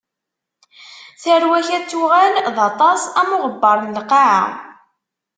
[1.21, 4.45] Tarwa-k ad tuɣal d aṭas, am uɣebbar n lqaɛa.